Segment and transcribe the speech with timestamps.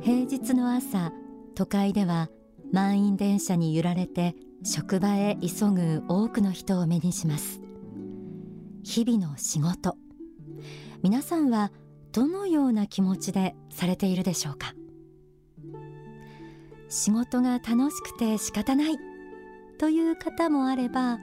[0.00, 1.12] 平日の朝
[1.54, 2.28] 都会では
[2.72, 7.60] 満員電車に揺られて職場へ急ぐ多くの人を目にします。
[8.84, 9.96] 日々の仕事。
[11.02, 11.72] 皆さんは
[12.12, 14.74] どのような気持ちでされているでしょうか？
[16.88, 18.96] 仕事が楽しくて仕方ない
[19.78, 21.18] という方もあれば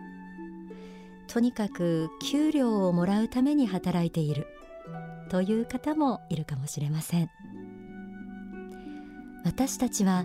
[1.36, 4.48] とにかく給料をもらうために働いている。
[5.28, 7.30] という方もいるかもしれません。
[9.44, 10.24] 私たちは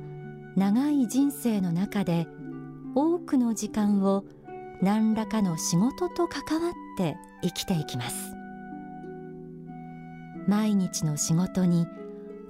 [0.55, 2.29] 長い人生の中で
[2.95, 4.23] 多くの時間を
[4.83, 8.33] 何らかの仕事と関わって生きていきます。
[10.47, 11.88] 毎日の仕事に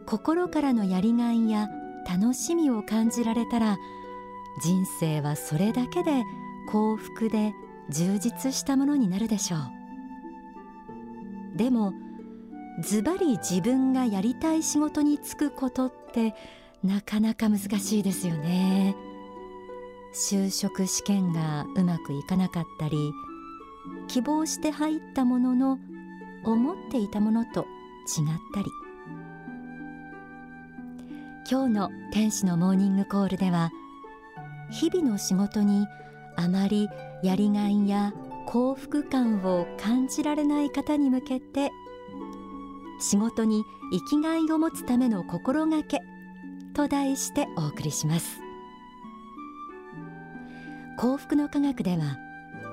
[0.05, 1.71] 心からのやりがいや
[2.07, 3.79] 楽しみを感じられたら
[4.63, 6.25] 人生はそれだけで
[6.69, 7.55] 幸福で
[7.91, 9.61] 充実したものになるでしょう。
[11.57, 11.93] でも
[12.81, 16.35] ズバリ自分がやりたい仕事に就くことって
[16.83, 18.95] なかなか難しいですよね。
[20.15, 23.13] 就職試験がうまくいかなかったり
[24.09, 25.79] 希望して入ったものの
[26.45, 27.67] 思っていたものと違っ
[28.55, 28.67] たり。
[31.51, 33.71] 今日の天使のモーニングコールでは
[34.71, 35.87] 日々の仕事に
[36.37, 36.89] あまり
[37.23, 38.13] やりがいや
[38.47, 41.71] 幸福感を感じられない方に向けて
[42.99, 46.01] 仕事に生きがいを持つための心がけ
[46.75, 48.41] と題してお送りします。
[50.99, 52.19] 幸福の科学では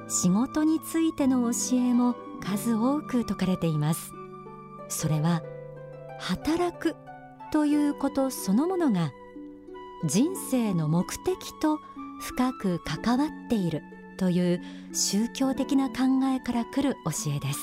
[0.10, 4.12] 仕事についての教えも数多く説かれています。
[4.90, 5.42] それは
[6.20, 6.96] 働く
[7.52, 9.12] ということそのものが
[10.06, 11.80] 人生の目的と
[12.20, 13.82] 深く関わっている
[14.18, 14.62] という
[14.94, 15.96] 宗教的な考
[16.36, 17.60] えから来る教えです。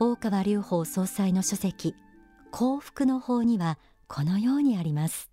[0.00, 1.94] 大川隆法総裁の書籍
[2.50, 5.30] 幸福の法にはこのようにあります。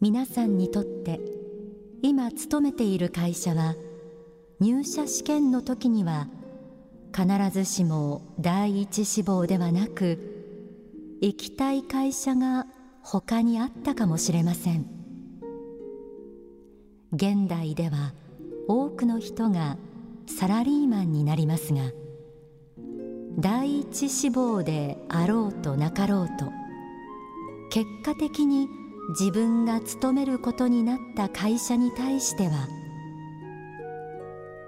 [0.00, 1.20] 皆さんにとって
[2.00, 3.74] 今勤めている会社は
[4.58, 6.26] 入社試験の時には
[7.14, 12.66] 必ずしも第一志望ではなく行きたい会社が
[13.02, 15.00] 他にあったかもしれません。
[17.12, 18.12] 現代では
[18.68, 19.76] 多くの人が
[20.26, 21.90] サラリーマンになりますが
[23.36, 26.46] 第一志望であろうとなかろうと
[27.70, 28.68] 結果的に
[29.18, 32.68] 自分が勤めることになった会社に対しては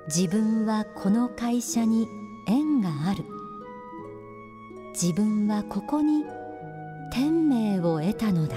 [0.09, 2.09] 自分はこの会社に
[2.47, 3.25] 縁がある。
[4.92, 6.25] 自分はここに
[7.12, 8.56] 天命を得たのだ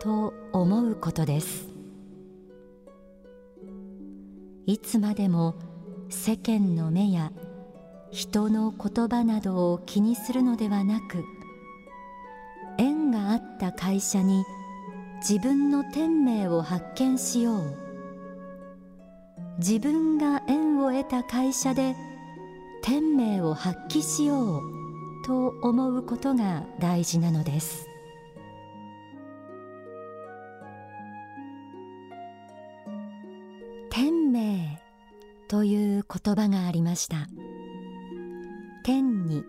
[0.00, 1.68] と思うことです。
[4.66, 5.54] いつまでも
[6.08, 7.32] 世間の目や
[8.10, 11.24] 人の言葉などを気にするのではなく
[12.78, 14.44] 縁があった会社に
[15.18, 17.76] 自分の天命を発見しよう。
[19.58, 21.96] 自分が縁を得た会社で
[22.86, 24.62] 天命を発揮しよう
[25.26, 27.88] と思うことが大事なのです。
[33.90, 34.80] 天命
[35.48, 37.26] という言葉がありました。
[38.84, 39.42] 天に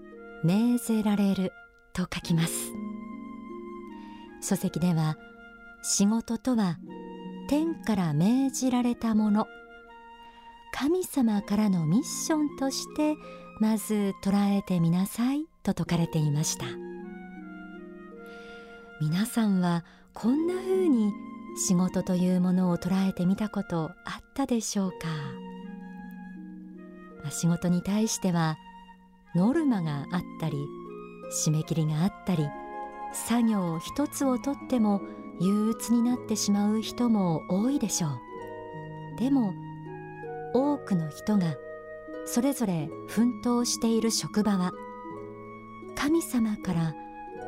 [0.44, 1.54] 命ぜられる
[1.94, 2.74] と書きます。
[4.42, 5.16] 書籍では
[5.84, 6.80] 仕事とは
[7.50, 9.46] 天から命じられたもの
[10.80, 13.16] 神様からのミッションとして
[13.60, 16.68] まず捉えてみなさいと説かれていました。
[19.02, 19.84] 皆さんは
[20.14, 21.12] こんな風に
[21.58, 25.08] 仕事というものを捉えてみたことあったでしょうか？
[27.32, 28.56] 仕事に対しては
[29.36, 30.58] ノルマがあったり
[31.44, 32.48] 締め切りがあったり
[33.14, 35.02] 作業一つをとっても
[35.42, 38.12] 憂鬱になってしまう人も多いでしょう。
[39.18, 39.56] でも
[40.54, 41.56] 多くの人が
[42.26, 44.72] それぞれ奮闘している職場は
[45.96, 46.94] 神様から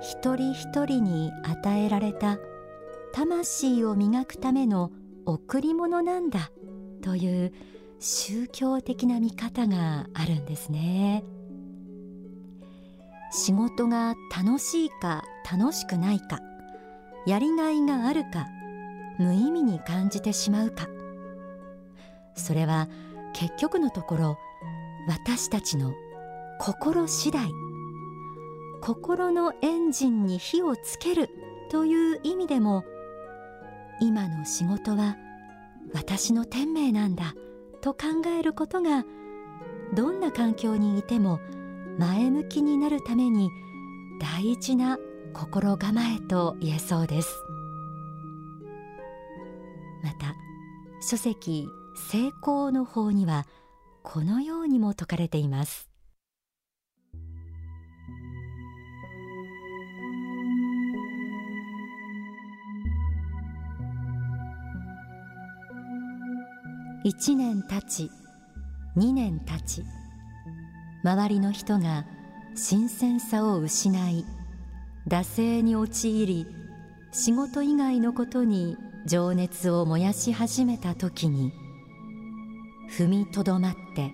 [0.01, 2.37] 一人一人に与えられた
[3.13, 4.91] 魂を磨くための
[5.25, 6.51] 贈り物なんだ
[7.01, 7.53] という
[7.99, 11.23] 宗教的な見方があるんですね。
[13.31, 16.39] 仕事が楽しいか楽しくないか
[17.27, 18.47] やりがいがあるか
[19.19, 20.87] 無意味に感じてしまうか
[22.39, 22.88] それは
[23.33, 24.38] 結局のところ
[25.07, 25.94] 私たちの
[26.59, 27.51] 心次第。
[28.81, 31.30] 心のエンジンに火をつける
[31.69, 32.83] という意味でも
[34.00, 35.18] 今の仕事は
[35.94, 37.36] 私の天命なんだ
[37.81, 39.06] と考えることが
[39.94, 41.39] どんな環境にいても
[41.97, 43.50] 前向きになるために
[44.19, 44.97] 大事な
[45.33, 47.44] 心構えと言えそうです。
[50.03, 50.35] また
[51.01, 51.68] 書籍
[51.99, 53.45] 成功の法には
[54.03, 55.89] このようにも説かれています。
[67.05, 68.11] 1年経ち
[68.97, 69.83] 2年経ち
[71.03, 72.05] 周りの人が
[72.55, 74.25] 新鮮さを失い
[75.07, 76.45] 惰性に陥り
[77.11, 81.53] 仕事以外のことに情熱を燃やし始めた時に
[82.97, 84.12] 踏みとどまって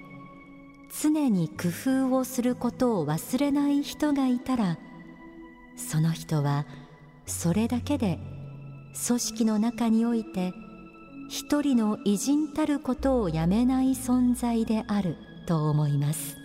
[1.01, 1.69] 常に工
[2.09, 4.77] 夫をすることを忘れない人がいたら
[5.75, 6.65] その人は
[7.25, 8.19] それだけで
[9.07, 10.53] 組織の中において
[11.29, 15.17] 一人の偉人たることをやめない存在である
[15.47, 16.37] と思います。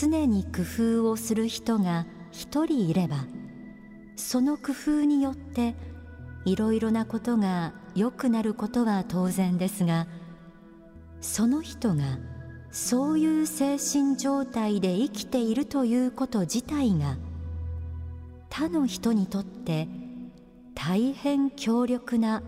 [0.00, 0.62] 常に工
[1.02, 3.24] 夫をする人が一人いれば
[4.16, 5.74] その工夫によって
[6.44, 10.06] いろいろなことが良くなることは当然ですが
[11.20, 12.18] その人が
[12.70, 17.16] そういう精神状態で生きているということ自体が
[18.50, 19.88] 他の人にとって
[20.74, 22.42] 大変強力な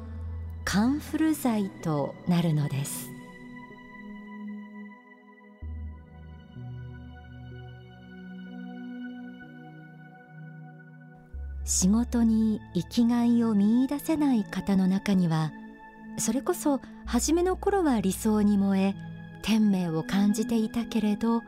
[0.64, 3.09] カンフル剤となるのです。
[11.70, 15.52] 仕事に生きがいを見いだせない方の中には
[16.18, 18.94] それこそ初めの頃は理想に燃え
[19.42, 21.42] 天命を感じていたけれど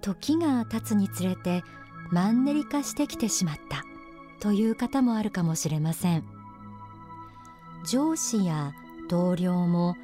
[0.00, 1.62] 時が経つにつれて
[2.10, 3.84] マンネリ化してきてしまった
[4.40, 6.24] という方もあるかもしれません。
[7.88, 8.74] 上司や
[9.08, 9.94] 同僚も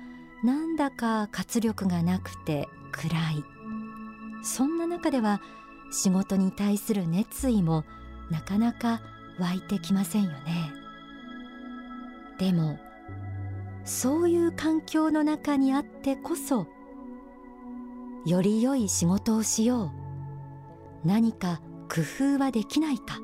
[0.44, 3.44] なんだか活力がなくて暗い。
[4.44, 5.40] そんな中では
[5.90, 7.84] 仕事に対する熱意も
[8.30, 9.00] なかなか
[9.38, 10.72] 湧いてきませんよね。
[12.38, 12.78] でも
[13.84, 16.66] そういう環境の中にあってこそ
[18.26, 19.92] より良い仕事をしよ
[21.04, 21.06] う。
[21.06, 22.02] 何か工
[22.36, 23.19] 夫はできないか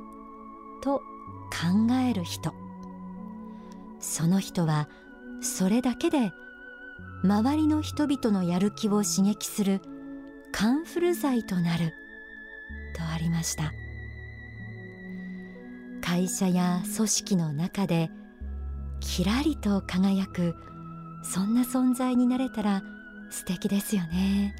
[0.83, 0.99] と
[1.51, 2.55] 考える人。
[4.01, 4.89] その人は
[5.43, 6.33] それだけで
[7.23, 9.81] 周りの人々のやる気を刺激する
[10.53, 11.93] カンフル剤となる。
[12.97, 13.73] とありました。
[16.15, 18.09] 会社や組織の中で
[19.01, 20.55] きらりと輝く
[21.25, 22.85] そんな存在になれたら
[23.31, 24.55] 素敵ですよね。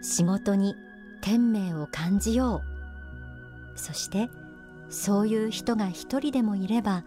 [0.00, 0.74] 仕事に
[1.20, 2.62] 天命を感じよ
[3.76, 3.78] う。
[3.78, 4.30] そして
[4.88, 7.04] そういう人が一人でもいれば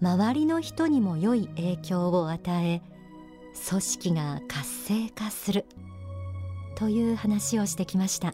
[0.00, 2.80] 周りの人にも良い影響を与え
[3.68, 5.66] 組織が活性化する。
[6.78, 8.32] という話をしてきました。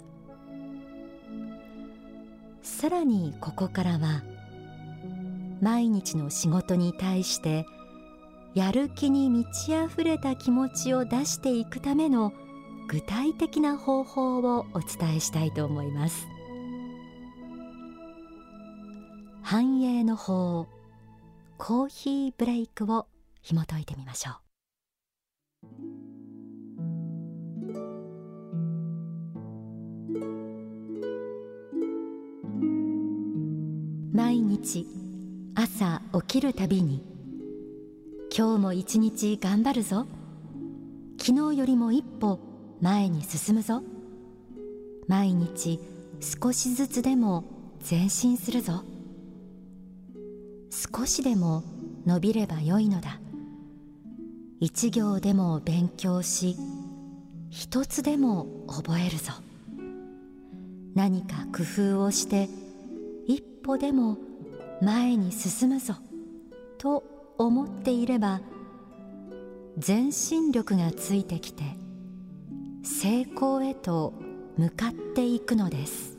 [2.62, 4.22] さらにここからは
[5.60, 7.66] 毎日の仕事に対して
[8.54, 12.32] やる気に満ち溢れた気持ちを出していくための
[12.88, 16.26] 具体的な方法をお伝えしたいと思います。
[19.42, 20.66] 繁栄の法
[21.58, 23.06] コーヒーブレイクを
[23.42, 24.32] 紐解いてみましょ
[25.64, 25.99] う。
[34.12, 34.88] 毎日
[35.54, 37.00] 朝起きるたびに
[38.36, 40.04] 今日も一日頑張るぞ。
[41.20, 42.40] 昨日よりも一歩
[42.80, 43.84] 前に進むぞ。
[45.06, 45.78] 毎日
[46.20, 47.44] 少しずつでも
[47.88, 48.82] 前進するぞ。
[50.70, 51.62] 少しでも
[52.04, 53.20] 伸びればよいのだ。
[54.58, 56.56] 一行でも勉強し
[57.48, 59.32] 一つでも覚えるぞ。
[60.96, 61.62] 何か工
[61.94, 62.48] 夫をして
[63.62, 64.18] 歩でも
[64.82, 65.94] 前に進むぞ。
[66.78, 67.04] と
[67.36, 68.40] 思っていれば
[69.78, 71.62] 全身力がついてきて
[72.82, 74.14] 成功へと
[74.56, 76.18] 向かっていくのです。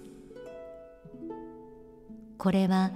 [2.37, 2.91] これは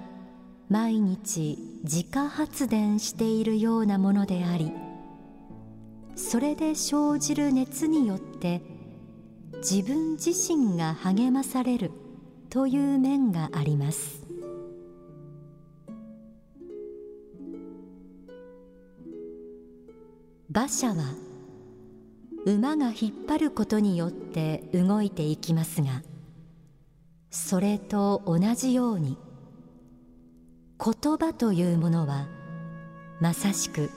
[0.69, 4.71] 毎日自家発電しているようなものであり
[6.15, 8.63] それで生じる熱によって
[9.57, 11.91] 自分自身が励まされる
[12.49, 14.24] という面があります。
[20.55, 20.95] 馬車は
[22.45, 26.01] 馬が引っ張ることによって動いていきますが
[27.29, 29.17] それと同じように
[30.79, 32.29] 言葉というものは
[33.19, 33.89] まさしく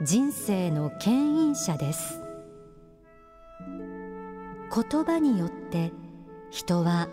[0.00, 2.18] 人生の牽引者です。
[4.74, 5.92] 言葉によって
[6.50, 7.08] 人は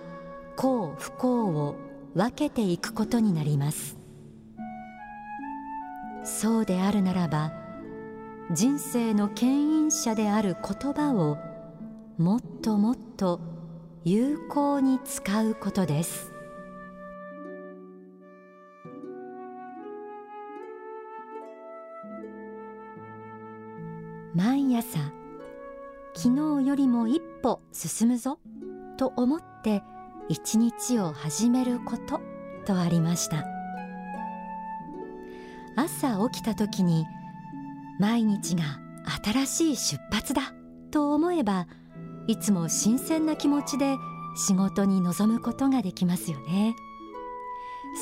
[0.56, 1.75] 幸不幸を
[2.16, 3.98] 分けていくことになります。
[6.24, 7.61] そうであるならば
[8.53, 11.38] 人生の牽引者である言葉を
[12.17, 13.39] もっともっと
[14.03, 16.34] 有効に使うことです。
[24.36, 25.00] 毎朝
[26.13, 28.38] 昨日よりも一歩進むぞ
[28.98, 29.81] と思って
[30.27, 32.20] 一日を始めること
[32.65, 33.46] とありました。
[35.77, 37.05] 朝起きた時に
[38.01, 38.79] 毎日が
[39.24, 40.53] 新しい出発だ。
[40.89, 41.67] と思えば
[42.25, 43.96] いつも新鮮な気持ちで
[44.36, 46.75] 仕事に臨むことができますよね。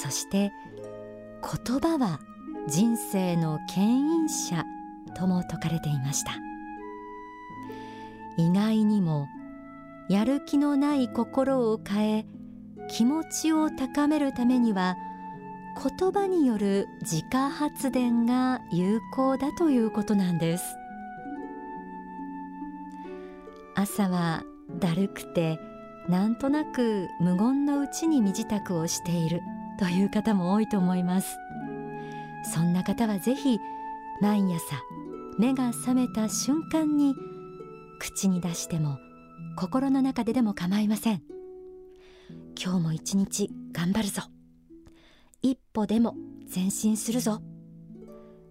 [0.02, 0.52] そして
[1.68, 2.22] 言葉は
[2.68, 4.64] 人生の牽引者
[5.16, 6.32] とも説かれていました。
[8.38, 9.28] 意外にも
[10.10, 12.26] やる気のない心を変え
[12.88, 14.96] 気持ちを高めるためには
[15.82, 20.64] 言葉による自家発電が有効だということなんです。
[23.76, 24.44] 朝は
[24.78, 25.58] だるくて
[26.10, 29.42] なんとなく無言のうちに身支度をしている
[29.80, 31.38] という方も多いと思います。
[32.54, 33.58] そんな方はぜひ
[34.20, 34.82] 毎朝
[35.38, 37.16] 目が覚めた瞬間に
[38.00, 38.98] 口に出しても
[39.56, 41.22] 心の中ででも構いません。
[42.62, 44.24] 今日も一日頑張るぞ。
[45.42, 46.16] 一歩でも
[46.54, 47.42] 前進するぞ。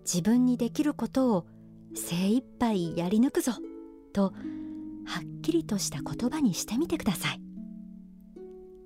[0.05, 1.47] 自分にできることを
[1.95, 3.53] 精一杯やり抜くぞ。
[4.13, 4.33] と
[5.05, 7.41] はっきりとした言葉にしてみてください。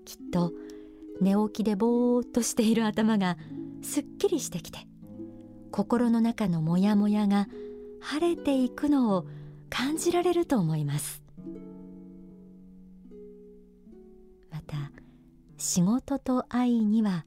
[0.05, 0.53] きっと
[1.21, 3.37] 寝起きでぼーっとしている頭が
[3.83, 4.81] すっきりしてきて
[5.71, 7.49] 心の中のモヤモヤが
[8.01, 9.27] 晴れていくのを
[9.71, 11.23] 感じられると思います。
[14.51, 14.91] また
[15.57, 17.25] 仕事と愛には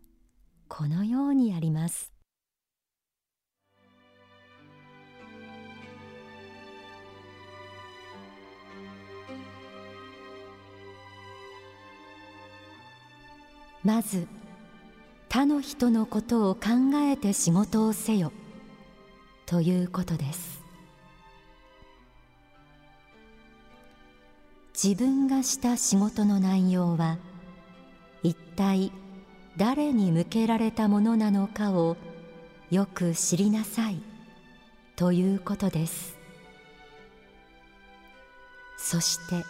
[0.67, 2.11] このようにあります。
[13.83, 14.27] まず
[15.29, 16.61] 他の人のことを考
[16.95, 18.31] えて仕事をせよ
[19.45, 20.63] ということです。
[24.73, 27.17] 自分がした仕事の内容は
[28.23, 28.91] 一体
[29.57, 31.95] 誰に向けられたものなのかを
[32.69, 34.01] よく知りなさい。
[34.95, 36.17] ということです。
[38.77, 39.45] そして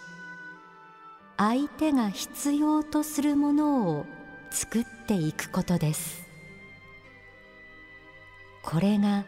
[1.37, 4.05] 相手が必要とするものを
[4.51, 6.23] 作っていくことです。
[8.63, 9.25] これが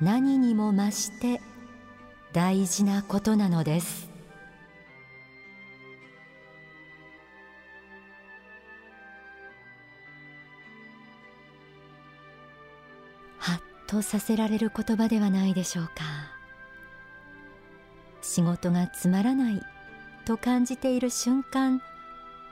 [0.00, 1.40] 何にも増して
[2.32, 4.09] 大事なことなのです。
[13.90, 15.92] とさせられる言葉ではないでしょうか。
[18.22, 19.62] 仕事がつまらない
[20.24, 21.82] と感じている瞬間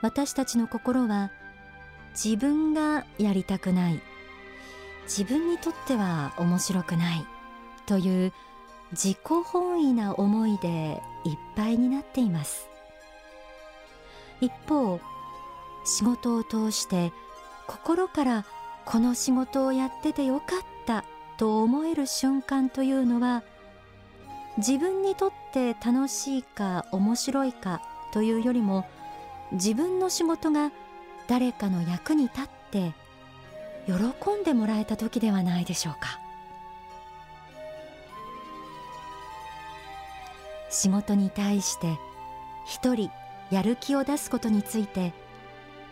[0.01, 1.31] 私たちの心は
[2.11, 4.01] 自分がやりたくない
[5.03, 7.25] 自分にとっては面白くない
[7.85, 8.33] という
[8.91, 12.67] 自己本位な思いでいっぱいになっています。
[14.41, 14.99] 一方
[15.85, 17.13] 仕事を通して
[17.65, 18.45] 心から
[18.85, 21.05] この仕事をやっててよかった
[21.39, 23.43] と思える瞬間というのは
[24.57, 27.81] 自分にとって楽しいか面白いか
[28.11, 28.85] というよりも
[29.53, 30.73] 自分の仕事が
[31.29, 32.93] 誰かの役に立って
[33.87, 33.93] 喜
[34.41, 36.19] んでもらえた時ではないでしょうか。
[40.69, 41.97] 仕事に対して
[42.65, 43.09] 一人
[43.49, 45.13] やる気を出すことについて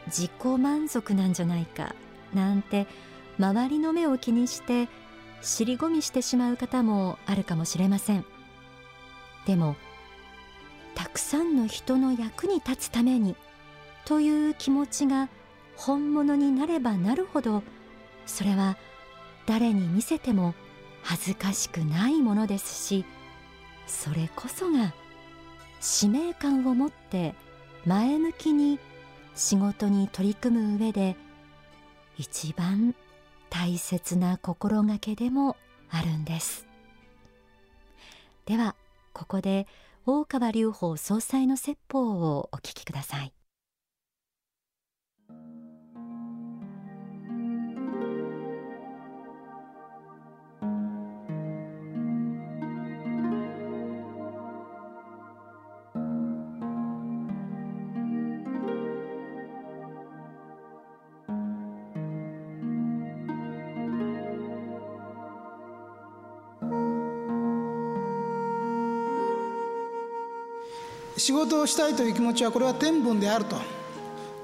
[0.07, 1.95] 自己満足なんじゃないか
[2.33, 2.85] なんて
[3.39, 4.89] 周りの目を気にして
[5.41, 8.25] 尻込みしてしまう方もあるかもしれません。
[9.45, 9.75] でも
[10.93, 13.35] たくさんの人の役に立つために
[14.05, 15.29] という気持ちが
[15.75, 17.63] 本物になればなるほど
[18.25, 18.77] それは
[19.45, 20.53] 誰に見せても
[21.03, 23.05] 恥ずかしくないものですし
[23.85, 24.93] それこそが
[25.79, 27.35] 使命感を持って
[27.85, 28.79] 前向きに
[29.35, 31.15] 仕事に取り組む上で
[32.17, 32.95] 一番
[33.49, 35.57] 大切な心がけでも
[35.89, 36.65] あるんです。
[38.45, 38.75] では
[39.13, 39.67] ここで
[40.05, 43.33] 大川隆法総裁の説法をお聞きください。
[71.17, 73.57] 仕事をしたいという気持ちはこれは天分であると。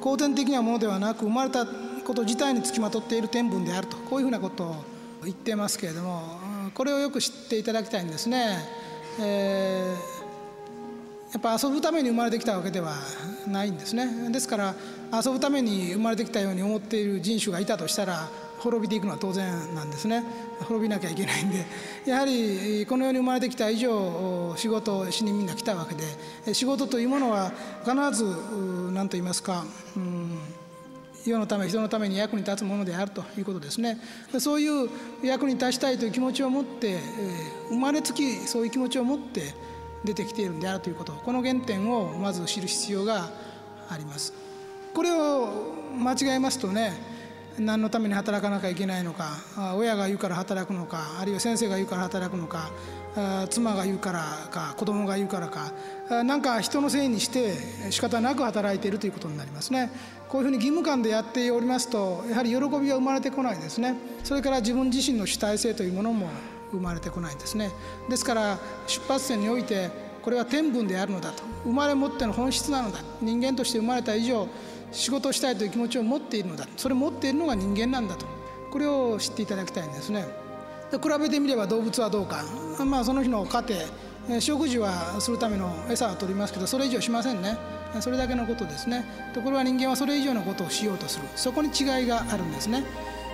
[0.01, 3.97] 後天的なものではなく生まれたこと自体につきまとっている天分であると。
[3.97, 4.75] こういうふうなことを
[5.23, 6.43] 言ってますけれども。
[6.73, 8.57] これをよく知っていただきたいんですね。
[9.19, 12.95] えー、やっぱ遊ぶために生まれてきたわけでは
[13.47, 14.31] ないんですね。
[14.31, 14.75] ですから
[15.13, 18.27] 遊ぶために生まれてきたように思っている人種がいたとしたら
[18.63, 20.23] 滅びていくのは当然なんですね。
[20.61, 21.65] 滅びなきゃいけないんで。
[22.05, 27.51] やはりこの世に生まれてきた以上仕事をしにみんな来たわけで仕事というものは
[27.83, 28.23] 必ず
[28.93, 29.65] 何と言いますか、
[29.97, 30.37] うん、
[31.25, 33.99] 世のため人のために役に立つものであるということですね。
[34.39, 34.89] そういう
[35.21, 36.99] 役に立ちたいという気持ちを持って
[37.69, 39.53] 生まれつきそういう気持ちを持って
[40.05, 41.11] 出てきているんであるということ。
[41.11, 43.29] この原点をまず知る必要が
[43.89, 44.33] あります。
[44.93, 47.12] これを間違えますとね
[47.59, 52.71] 何のために働かなきゃいけないのか親が言うから働くのかあるいは先生が言うから働くのか
[53.49, 55.71] 妻が言うからか子供が言うからか
[56.23, 57.53] 何か人のせいにして
[57.91, 59.91] 仕方なく働いているということになりますね。
[60.29, 63.95] こういうふうに義務感でやっておりますとやはり喜びが生まれてこないですね。
[64.23, 66.27] それから自分自身の主体性というものも
[66.71, 67.69] 生まれてこないんですね。
[68.09, 68.57] ですから
[68.87, 69.91] 出発点において
[70.23, 71.43] これは天分であるのだと。
[71.65, 72.99] 生まれ持っての本質なのだ。
[73.21, 74.47] 人間として生まれた以上
[74.93, 76.67] 仕事をしたいという気持ちを持っているのだ。
[76.77, 78.25] それを持っているのが人間なんだと。
[78.71, 80.25] これを知っていただきたいんですね。
[80.91, 82.43] で比べてみれば動物はどうか。
[82.85, 83.63] まあその日の家
[84.27, 87.57] 庭食事はするための餌は取りますけどそれ以上しませんね。
[87.99, 89.05] それだけのことですね。
[89.33, 91.27] ところが人間はそれ以上のことをしようとする。
[91.35, 92.83] そこに違いがあるんですね。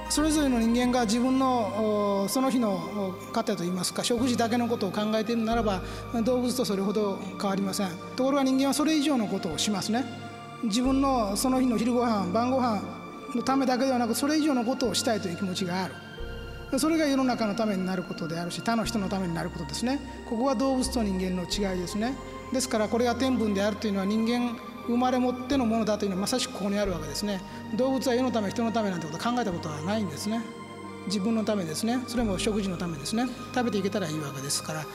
[0.09, 5.83] それぞれの人間が自分のその日の糧といいますか食事だけのことを考えているならば
[6.23, 7.89] 動物とそれほど変わりません。
[8.15, 10.03] ところが人間はそれ以上のことをしますね。
[10.63, 12.81] 自分のその日の昼ご飯晩ご飯
[13.35, 15.93] のためだけではなくそれ以上のことをしたいという気持ちがある。
[16.77, 19.99] それが世の中のためになることであるし他の人のためになることですね。
[20.29, 22.15] ここは動物と人間の違いですね。
[22.53, 27.41] ですからこれが天分であるというのは人間生まれ持ってのものだというのはまさしくここにあるわけですね。
[27.75, 30.41] 動物は世のため人のためなんてこと考えたことはないんですね。
[31.07, 32.03] 自分のためですね。
[32.07, 33.25] それも食事のためですね。
[33.55, 34.85] 食べていけたらいいわけですから。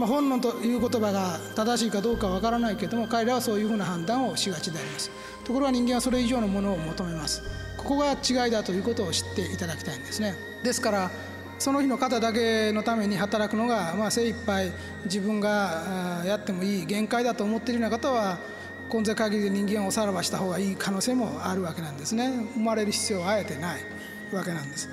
[0.00, 5.10] まあ、本能という言葉が正しいかどうかわからないけども彼らはそういうふうな判断をしがちであります。
[5.44, 7.42] ところが人間はそれ以上のものを求めます。
[7.76, 10.34] ここが違いだということを知っていただきたいんですね。
[10.64, 11.10] ですから
[11.58, 14.72] その日の方だけのために働くのが、まあ、精一杯
[15.04, 18.38] 自分がやってもいい限界だと思っているような方は
[18.88, 22.30] 今世限りで人間をさらばした方がいい可能性もあるわけなんですね。
[22.54, 23.80] 生まれる必要はあえてない
[24.32, 24.88] わけなんです、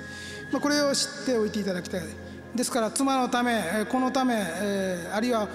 [0.52, 2.27] まあ、これを知っておいていただきたい。
[2.54, 4.34] ですから妻のため子のため
[5.12, 5.48] あるいは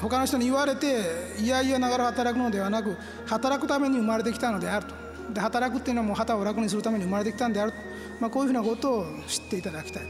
[0.00, 5.06] 他の人に言われていやいやながら働くのではなく働くために生まれてきたのであると。
[5.32, 7.78] で働くっていうのはもう旗を楽にするために生まれてきたんであると、
[8.20, 10.02] まあ、こういうふうなことを知っていただきたい。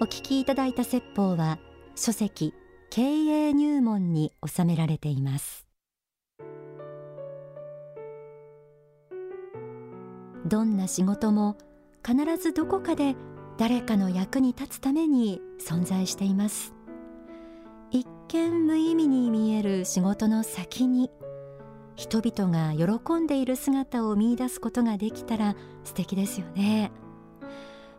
[0.00, 1.58] お聞きいただいた説法は
[1.96, 2.54] 書籍
[2.88, 5.67] 経営入門に収められています。
[10.48, 11.56] どんな仕事も
[12.06, 13.16] 必ずどこかで
[13.58, 16.74] 誰かの役に立つために存在しています。
[17.90, 21.10] 一見無意味に見える仕事の先に
[21.96, 26.92] 人々が喜んでいる姿を見出すことができたら素敵ですよね。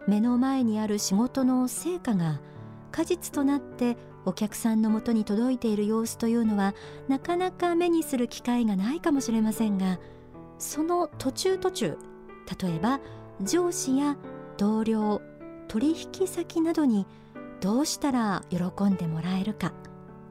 [0.07, 2.39] 目の前にある仕事の成果が
[2.91, 6.73] 果実となってお客さんのもとに届いている様子というのは
[7.07, 9.99] なかなか目にする機会がないかもしれませんが
[10.57, 11.97] その途中途中
[12.61, 12.99] 例えば
[13.41, 14.17] 上司や
[14.57, 15.21] 同僚
[15.67, 17.05] 取引先などに
[17.61, 19.73] どうしたら喜んでもらえるか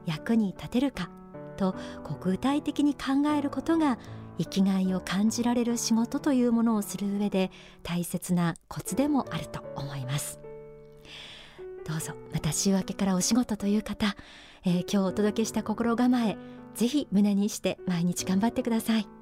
[0.05, 1.09] 役に立てるか
[1.57, 1.75] と
[2.21, 3.99] 具体的に考えることが
[4.37, 7.51] 生きがいを感じられる仕事というものをする上で
[7.83, 10.39] 大切なコツでもあると思います。
[11.85, 14.15] どうぞまた週明けからお仕事という方、
[14.63, 16.37] えー、今日お届けした心構え
[16.75, 19.18] ぜひ胸にして毎日頑張ってください。